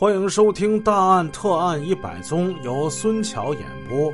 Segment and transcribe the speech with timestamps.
[0.00, 4.10] 欢迎收听《大案特案一百宗》，由孙桥演播。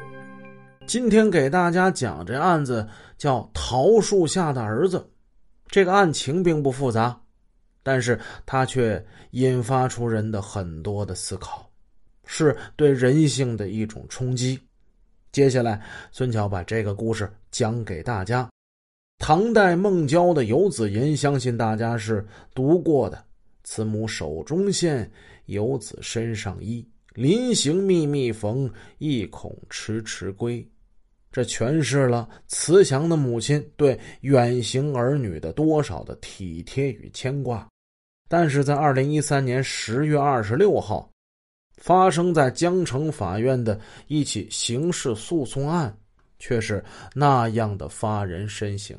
[0.85, 2.85] 今天给大家讲这案子
[3.17, 5.09] 叫“桃树下的儿子”。
[5.71, 7.17] 这个案情并不复杂，
[7.85, 9.01] 但是它却
[9.31, 11.71] 引发出人的很多的思考，
[12.25, 14.59] 是对人性的一种冲击。
[15.31, 15.81] 接下来，
[16.11, 18.51] 孙桥把这个故事讲给大家。
[19.21, 22.27] 唐代孟郊的《游子吟》，相信大家是
[22.57, 23.23] 读过的。
[23.67, 25.11] 慈母手中线，
[25.47, 26.89] 游子身上衣。
[27.15, 30.65] 临行密密缝，意恐迟迟归。
[31.33, 37.67] 这诠释了慈祥的母亲对远行儿女的多少的体贴与牵挂。
[38.29, 41.11] 但是在二零一三年十月二十六号，
[41.79, 45.95] 发生在江城法院的一起刑事诉讼案，
[46.39, 46.83] 却是
[47.15, 48.97] 那样的发人深省。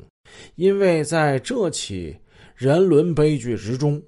[0.56, 2.14] 因为在这起
[2.54, 4.00] 人伦悲剧之中。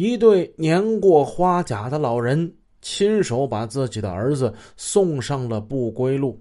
[0.00, 2.50] 一对年过花甲的老人
[2.80, 6.40] 亲手把自己的儿子送上了不归路，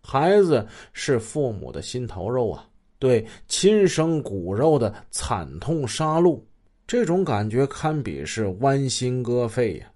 [0.00, 2.64] 孩子是父母的心头肉啊！
[3.00, 6.40] 对亲生骨肉的惨痛杀戮，
[6.86, 9.91] 这种感觉堪比是剜心割肺呀！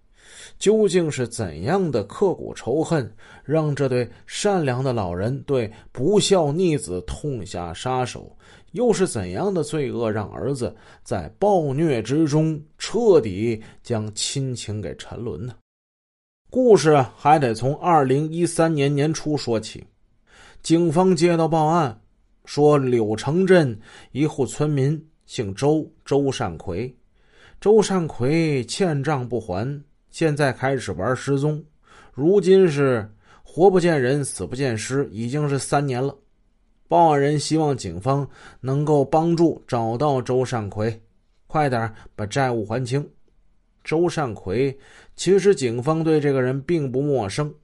[0.58, 3.12] 究竟是怎样的刻骨仇恨，
[3.44, 8.36] 让这对善良的老人对不孝逆子痛下杀手？
[8.72, 15.54] 又是怎样的罪恶，让儿子在暴虐之中彻底将亲情给沉沦呢？
[16.50, 19.84] 故事还得从二零一三年年初说起。
[20.62, 22.00] 警方接到报案，
[22.44, 23.78] 说柳城镇
[24.12, 26.94] 一户村民姓周，周善奎，
[27.60, 29.82] 周善奎欠账不还。
[30.16, 31.62] 现在开始玩失踪，
[32.14, 33.06] 如今是
[33.42, 36.16] 活不见人，死不见尸，已经是三年了。
[36.88, 38.26] 报案人希望警方
[38.62, 40.98] 能够帮助找到周善奎，
[41.46, 43.06] 快点把债务还清。
[43.84, 44.74] 周善奎
[45.16, 47.54] 其实警方对这个人并不陌生。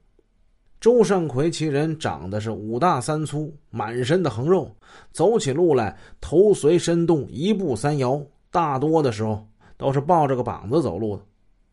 [0.79, 4.71] 周善奎其人长得是五大三粗，满身的横肉，
[5.11, 8.21] 走起路来头随身动，一步三摇，
[8.51, 9.43] 大多的时候
[9.75, 11.23] 都是抱着个膀子走路的。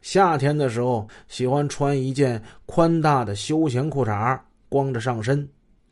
[0.03, 4.39] 夏天的时候，喜欢穿一件宽大的休闲裤衩，
[4.69, 5.49] 光着上身，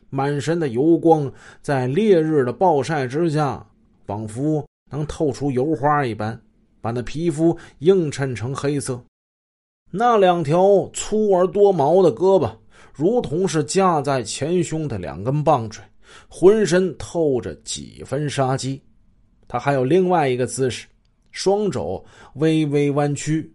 [0.09, 1.31] 满身的油光
[1.61, 3.65] 在烈日的暴晒之下，
[4.07, 6.41] 仿佛能透出油花一般，
[6.81, 8.99] 把那皮肤映衬成黑色。
[9.91, 12.51] 那两条粗而多毛的胳膊，
[12.93, 15.83] 如同是架在前胸的两根棒槌，
[16.29, 18.83] 浑身透着几分杀机。
[19.47, 20.87] 他还有另外一个姿势，
[21.31, 22.05] 双肘
[22.35, 23.51] 微微弯曲。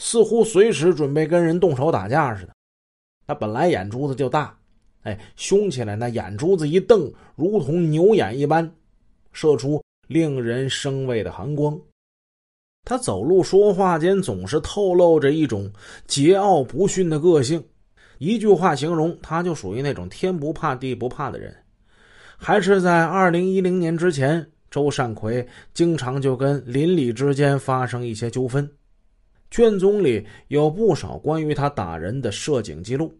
[0.00, 2.52] 似乎随时准备跟人动手打架似的。
[3.26, 4.58] 他本来眼珠子就大，
[5.02, 8.68] 哎，凶起来那眼珠子一瞪，如同牛眼一般，
[9.30, 11.78] 射出令人生畏的寒光。
[12.82, 15.70] 他走路说话间总是透露着一种
[16.08, 17.62] 桀骜不驯的个性。
[18.16, 21.54] 一句话形容，他就属于那种天不怕地不怕的人。
[22.38, 28.68] 还是在二零一零年之前，周善奎经常就跟邻里之间发生一些纠纷。
[29.50, 33.12] 卷宗里有不少关于他打人的摄警记录，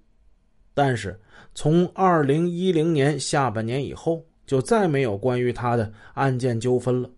[0.73, 1.19] 但是
[1.55, 7.11] 从二零一零年下半年以后，就再没有关于他的案件纠纷了。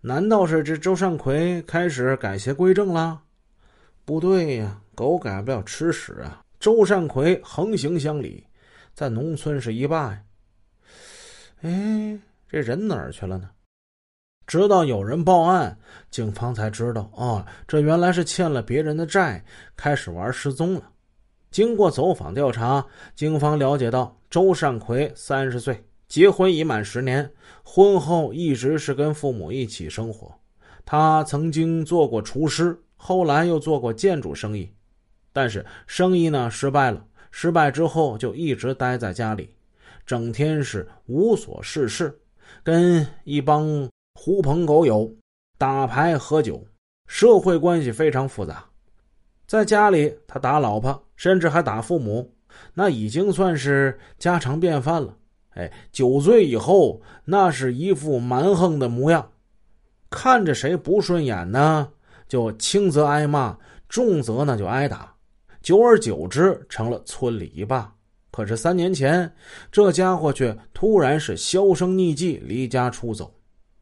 [0.00, 3.20] 难道是这周善奎开始改邪归正了？
[4.04, 6.44] 不对呀，狗改不了吃屎啊！
[6.60, 8.44] 周善奎横行乡里，
[8.94, 10.22] 在农村是一霸呀。
[11.62, 13.50] 哎，这人哪儿去了呢？
[14.48, 15.78] 直到有人报案，
[16.10, 19.44] 警方才知道，哦，这原来是欠了别人的债，
[19.76, 20.82] 开始玩失踪了。
[21.50, 27.30] 经过走访调查，警方了解到，周善奎三十岁，结婚已满十年，
[27.62, 30.34] 婚后一直是跟父母一起生活。
[30.86, 34.72] 他曾经做过厨师，后来又做过建筑生意，
[35.30, 37.04] 但是生意呢失败了。
[37.30, 39.54] 失败之后就一直待在家里，
[40.06, 42.18] 整天是无所事事，
[42.64, 43.86] 跟一帮。
[44.20, 45.14] 狐朋狗友
[45.56, 46.66] 打牌喝酒，
[47.06, 48.64] 社会关系非常复杂。
[49.46, 52.34] 在家里，他打老婆，甚至还打父母，
[52.74, 55.16] 那已经算是家常便饭了。
[55.50, 59.30] 哎，酒醉以后，那是一副蛮横的模样，
[60.10, 61.88] 看着谁不顺眼呢，
[62.26, 63.56] 就轻则挨骂，
[63.88, 65.14] 重则那就挨打。
[65.62, 67.94] 久而久之，成了村里一霸。
[68.32, 69.32] 可是三年前，
[69.70, 73.32] 这家伙却突然是销声匿迹，离家出走。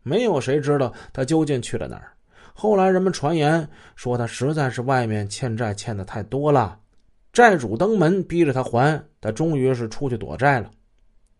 [0.06, 2.12] 没有谁知道他究竟去了哪儿。
[2.54, 6.78] 后来人们传言说他实在是外面欠债欠的太多了，
[7.32, 10.70] 债主登门逼着他还，他终于是出去躲债了。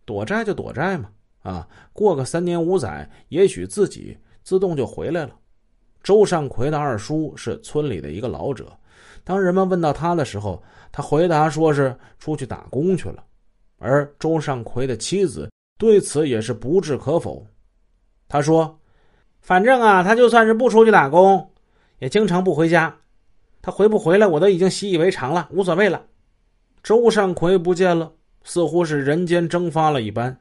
[0.03, 1.09] 躲债就躲债嘛，
[1.43, 5.31] 啊，过个三年五载，也许自己自动就回来了。
[6.03, 8.65] 周善奎的二叔是村里的一个老者，
[9.23, 10.61] 当人们问到他的时候，
[10.91, 13.23] 他回答说是出去打工去了。
[13.79, 17.47] 而周尚奎的妻子对此也是不置可否。
[18.27, 18.79] 他说
[19.41, 21.49] ：“反正啊，他就算是不出去打工，
[21.99, 22.95] 也经常不回家。
[23.61, 26.03] 他回不回来，我都已经习以为常了，无所谓了。”
[26.83, 28.11] 周尚奎不见了，
[28.43, 30.37] 似乎是人间蒸发了一般。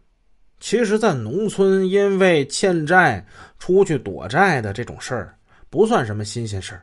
[0.61, 3.27] 其实，在农村，因为欠债
[3.59, 5.37] 出去躲债的这种事儿，
[5.69, 6.83] 不算什么新鲜事儿。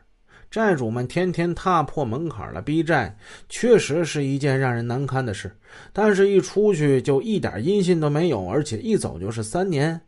[0.50, 3.16] 债主们天天踏破门槛了逼债，
[3.48, 5.50] 确实是一件让人难堪的事。
[5.92, 10.00] 但是，一出去就一点音信都没有，而且一走就是三年。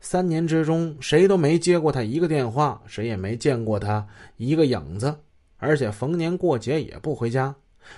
[0.00, 4.06] 三年之中，谁都没接过他一个电话，谁也没见过他
[4.36, 5.14] 一个影子，
[5.58, 7.54] 而且逢年过节也不回家，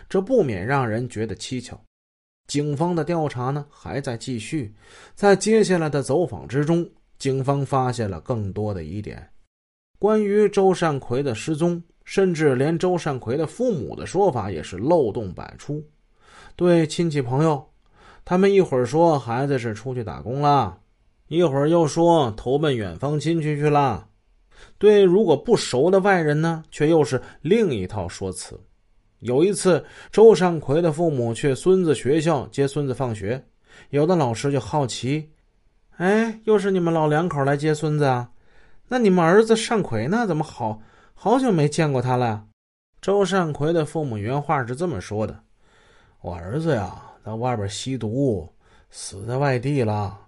[0.08, 1.80] 这不免让人觉得蹊跷。
[2.46, 4.74] 警方的调查呢，还在继续。
[5.14, 6.88] 在接下来的走访之中，
[7.18, 9.26] 警方发现了更多的疑点，
[9.98, 11.82] 关于周善奎的失踪。
[12.04, 15.80] 甚至连周善奎的父母的说法也是漏洞百出。
[16.56, 17.64] 对亲戚朋友，
[18.24, 20.76] 他们一会儿说孩子是出去打工了，
[21.32, 24.06] 一会儿又说投奔远方亲戚去了。
[24.76, 28.60] 对如果不熟的外人呢，却又是另一套说辞。
[29.20, 33.42] 有一次，周善奎的父母去孙子学校接孙子放学，
[33.88, 35.26] 有的老师就好奇
[35.96, 38.28] ：“哎，又是你们老两口来接孙子啊？
[38.88, 40.26] 那你们儿子善奎呢？
[40.26, 40.82] 怎么好？”
[41.16, 42.44] 好久没见过他了。
[43.00, 45.40] 周善奎的父母原话是这么说的
[46.20, 48.46] ：“我儿子呀，在外边吸毒，
[48.90, 50.18] 死在外地了。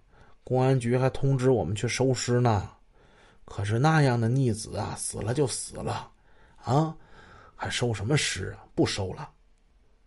[0.44, 2.70] 公安局还通知我们去收尸呢。
[3.44, 6.08] 可是那样的逆子啊，死了就死了，
[6.62, 6.94] 啊，
[7.56, 8.64] 还收什么尸啊？
[8.74, 9.28] 不收了。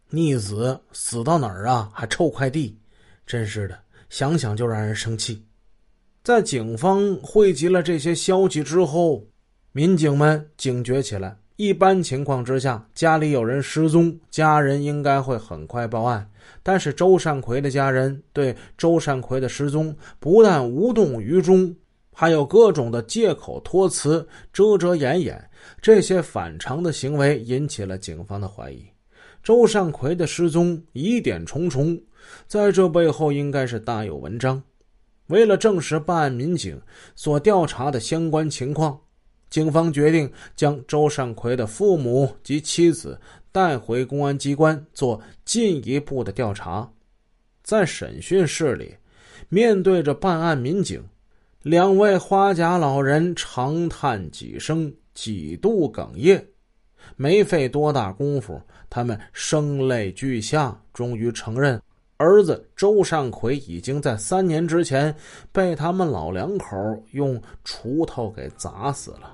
[0.10, 1.92] 逆子死到哪儿啊？
[1.94, 2.78] 还臭快递，
[3.26, 3.78] 真是的，
[4.10, 5.44] 想想就让人生气。”
[6.24, 9.24] 在警方汇集了这些消息之后。
[9.74, 11.38] 民警们警觉起来。
[11.56, 16.28] 一般情况之下，家里有人失踪，家人应该会很快报案。
[16.64, 21.74] 但是周善奎的家人对周善奎的失踪不但无动于衷，
[22.14, 25.50] 还有各种的借口托辞、遮遮掩掩。
[25.82, 28.86] 这些反常的行为引起了警方的怀疑。
[29.44, 32.00] 周善奎的失踪疑点重重，
[32.48, 34.62] 在这背后应该是大有文章。
[35.28, 36.82] 为了证实办案民警
[37.16, 39.00] 所调查的相关情况。
[39.50, 43.20] 警方决定将周善奎的父母及妻子
[43.52, 46.90] 带回公安机关做进一步的调查。
[47.64, 48.96] 在审讯室里，
[49.50, 51.04] 面对着办案民警，
[51.64, 56.46] 两位花甲老人长叹几声，几度哽咽。
[57.16, 61.82] 没费多大功夫，他们声泪俱下，终于承认
[62.18, 65.16] 儿子周善奎已经在三年之前
[65.52, 66.76] 被他们老两口
[67.12, 69.34] 用锄头给砸死了。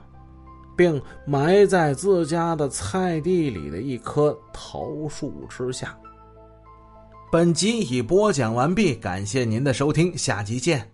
[0.76, 5.98] 并埋在自家的菜地里的一棵桃树之下。
[7.32, 10.93] 本集已播讲完毕，感谢您的收听，下集见。